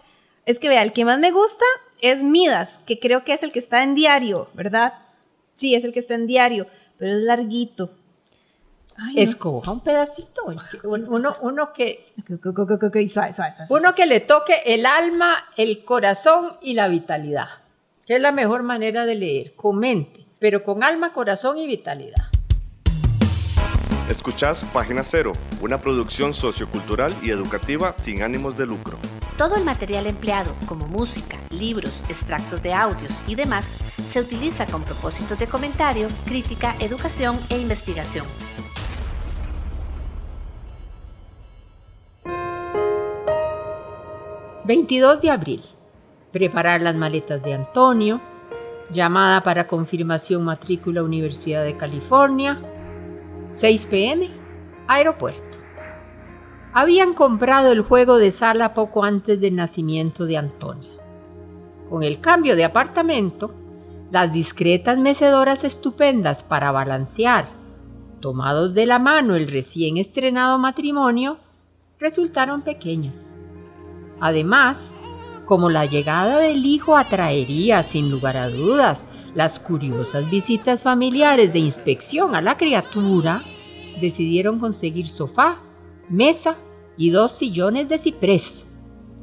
[0.45, 1.65] Es que vea, el que más me gusta
[2.01, 4.93] es Midas, que creo que es el que está en diario, ¿verdad?
[5.55, 6.67] Sí, es el que está en diario,
[6.97, 7.91] pero es larguito.
[9.01, 9.21] Ay, no.
[9.21, 10.43] Escoja un pedacito,
[10.83, 12.11] uno, uno que
[13.69, 17.47] uno que le toque el alma, el corazón y la vitalidad.
[18.05, 19.53] ¿Qué es la mejor manera de leer?
[19.55, 22.27] Comente, pero con alma, corazón y vitalidad.
[24.09, 28.97] Escuchás Página Cero, una producción sociocultural y educativa sin ánimos de lucro.
[29.37, 33.67] Todo el material empleado, como música, libros, extractos de audios y demás,
[34.05, 38.25] se utiliza con propósitos de comentario, crítica, educación e investigación.
[44.69, 45.63] ...22 de abril...
[46.31, 48.21] ...preparar las maletas de Antonio...
[48.91, 52.61] ...llamada para confirmación matrícula Universidad de California...
[53.49, 54.29] 6 pm,
[54.87, 55.57] aeropuerto.
[56.71, 60.91] Habían comprado el juego de sala poco antes del nacimiento de Antonio.
[61.89, 63.51] Con el cambio de apartamento,
[64.11, 67.47] las discretas mecedoras estupendas para balancear,
[68.19, 71.39] tomados de la mano el recién estrenado matrimonio,
[71.97, 73.38] resultaron pequeñas.
[74.19, 74.99] Además,
[75.45, 81.59] como la llegada del hijo atraería, sin lugar a dudas, las curiosas visitas familiares de
[81.59, 83.41] inspección a la criatura,
[83.99, 85.59] decidieron conseguir sofá,
[86.07, 86.55] mesa
[86.97, 88.67] y dos sillones de ciprés,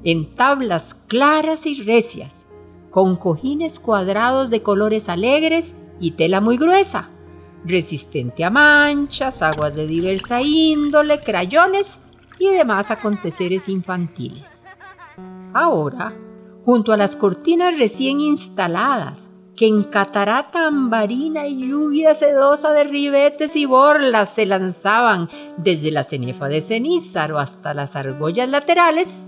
[0.02, 2.48] en tablas claras y recias,
[2.90, 7.10] con cojines cuadrados de colores alegres y tela muy gruesa,
[7.64, 12.00] resistente a manchas, aguas de diversa índole, crayones
[12.38, 14.65] y demás aconteceres infantiles.
[15.58, 16.12] Ahora,
[16.66, 23.56] junto a las cortinas recién instaladas, que en catarata ambarina y lluvia sedosa de ribetes
[23.56, 29.26] y borlas se lanzaban desde la cenefa de cenízaro hasta las argollas laterales,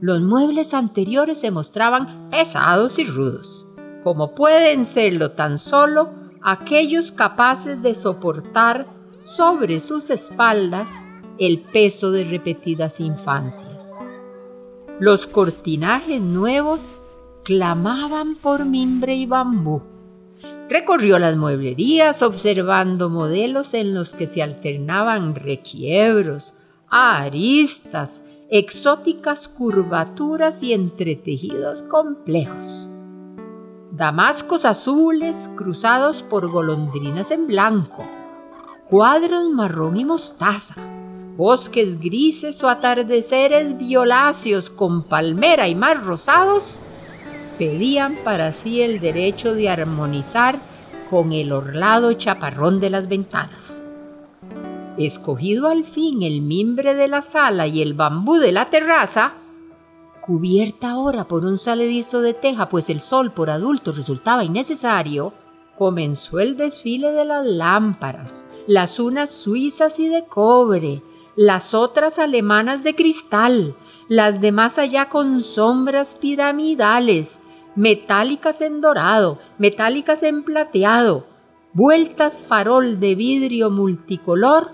[0.00, 3.66] los muebles anteriores se mostraban pesados y rudos,
[4.02, 6.08] como pueden serlo tan solo
[6.40, 8.86] aquellos capaces de soportar
[9.20, 10.88] sobre sus espaldas
[11.38, 14.05] el peso de repetidas infancias.
[14.98, 16.94] Los cortinajes nuevos
[17.44, 19.82] clamaban por mimbre y bambú.
[20.70, 26.54] Recorrió las mueblerías observando modelos en los que se alternaban requiebros,
[26.88, 32.88] aristas, exóticas curvaturas y entretejidos complejos.
[33.92, 38.06] Damascos azules cruzados por golondrinas en blanco,
[38.88, 40.76] cuadros marrón y mostaza,
[41.36, 46.80] bosques grises o atardeceres violáceos con palmera y mar rosados
[47.58, 50.58] pedían para sí el derecho de armonizar
[51.10, 53.82] con el orlado chaparrón de las ventanas.
[54.98, 59.34] Escogido al fin el mimbre de la sala y el bambú de la terraza,
[60.20, 65.32] cubierta ahora por un saledizo de teja, pues el sol por adultos resultaba innecesario,
[65.76, 71.02] comenzó el desfile de las lámparas, las unas suizas y de cobre,
[71.36, 73.76] las otras alemanas de cristal,
[74.08, 77.40] las demás allá con sombras piramidales,
[77.74, 81.26] metálicas en dorado, metálicas en plateado,
[81.74, 84.70] vueltas farol de vidrio multicolor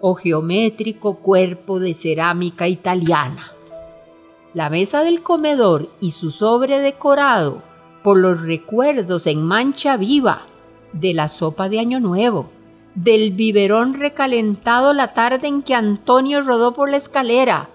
[0.00, 3.52] o geométrico cuerpo de cerámica italiana.
[4.54, 7.62] La mesa del comedor y su sobre decorado
[8.04, 10.46] por los recuerdos en mancha viva
[10.92, 12.48] de la sopa de Año Nuevo,
[12.96, 17.68] del biberón recalentado la tarde en que Antonio rodó por la escalera,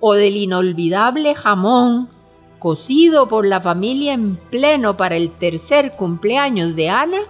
[0.00, 2.10] o del inolvidable jamón
[2.58, 7.20] cocido por la familia en pleno para el tercer cumpleaños de Ana,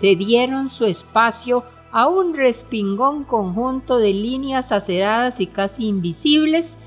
[0.00, 6.78] cedieron su espacio a un respingón conjunto de líneas aceradas y casi invisibles,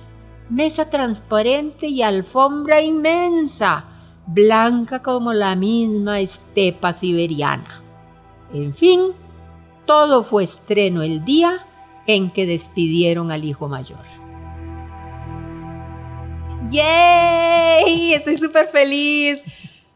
[0.50, 3.86] mesa transparente y alfombra inmensa,
[4.28, 7.82] blanca como la misma estepa siberiana.
[8.54, 9.12] En fin,
[9.86, 11.66] todo fue estreno el día
[12.08, 14.06] en que despidieron al hijo mayor.
[16.70, 18.14] ¡Yay!
[18.14, 19.44] Estoy súper feliz.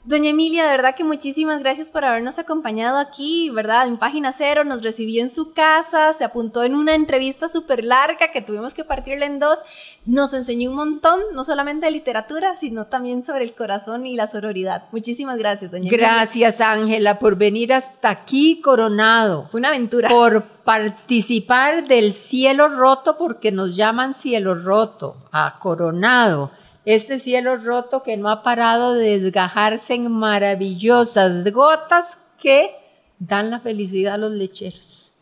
[0.10, 3.86] Doña Emilia, de verdad que muchísimas gracias por habernos acompañado aquí, ¿verdad?
[3.86, 8.32] En Página Cero nos recibió en su casa, se apuntó en una entrevista súper larga
[8.34, 9.60] que tuvimos que partirla en dos,
[10.07, 14.26] nos enseñó un montón, no solamente de literatura, sino también sobre el corazón y la
[14.26, 14.86] sororidad.
[14.91, 16.07] Muchísimas gracias, doña Emilia.
[16.07, 19.47] Gracias, Ángela, por venir hasta aquí, Coronado.
[19.51, 20.10] Fue una aventura.
[20.10, 26.49] Por participar del cielo roto, porque nos llaman cielo roto, a Coronado
[26.86, 32.76] este cielo roto que no ha parado de desgajarse en maravillosas gotas que
[33.20, 35.14] dan la felicidad a los lecheros.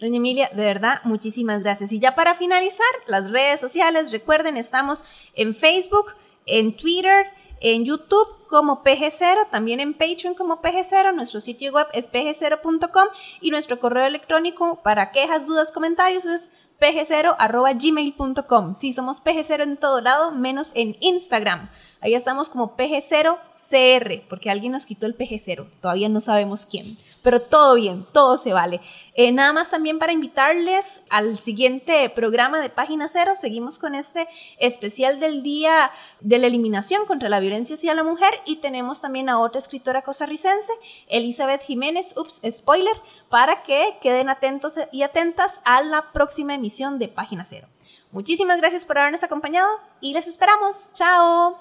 [0.00, 1.92] Doña Emilia, de verdad, muchísimas gracias.
[1.92, 5.02] Y ya para finalizar, las redes sociales, recuerden, estamos
[5.34, 6.14] en Facebook,
[6.46, 7.26] en Twitter,
[7.60, 13.08] en YouTube como PG0, también en Patreon como PG0, nuestro sitio web es pg0.com
[13.40, 16.50] y nuestro correo electrónico para quejas, dudas, comentarios es
[16.80, 18.74] pg0.gmail.com.
[18.74, 21.68] Sí, somos PG0 en todo lado, menos en Instagram.
[22.00, 25.66] Ahí estamos como PG0CR, porque alguien nos quitó el PG0.
[25.80, 26.96] Todavía no sabemos quién.
[27.24, 28.80] Pero todo bien, todo se vale.
[29.14, 33.32] Eh, nada más también para invitarles al siguiente programa de Página Cero.
[33.34, 34.28] Seguimos con este
[34.60, 35.90] especial del Día
[36.20, 38.32] de la Eliminación contra la Violencia hacia la Mujer.
[38.46, 40.72] Y tenemos también a otra escritora costarricense,
[41.08, 42.94] Elizabeth Jiménez, ups, spoiler,
[43.28, 47.66] para que queden atentos y atentas a la próxima emisión de Página Cero.
[48.10, 49.68] Muchísimas gracias por habernos acompañado
[50.00, 50.90] y les esperamos.
[50.94, 51.58] ¡Chao!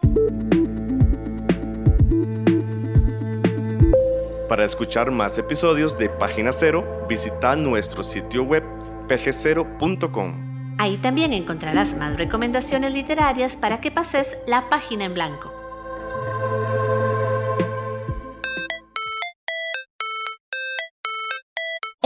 [4.48, 8.64] Para escuchar más episodios de Página Cero, visita nuestro sitio web
[9.10, 10.78] pg0.com.
[10.80, 15.57] Ahí también encontrarás más recomendaciones literarias para que pases la página en blanco.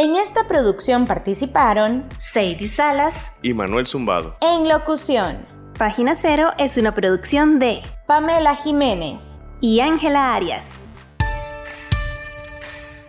[0.04, 4.36] En esta producción participaron Sadie Salas y Manuel Zumbado.
[4.41, 5.45] En locución,
[5.78, 10.80] Página Cero es una producción de Pamela Jiménez y Ángela Arias.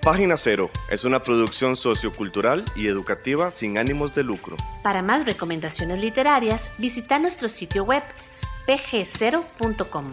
[0.02, 4.58] Página Cero es una producción sociocultural y educativa sin ánimos de lucro.
[4.82, 8.02] Para más recomendaciones literarias, visita nuestro sitio web
[8.66, 10.12] pg0.com.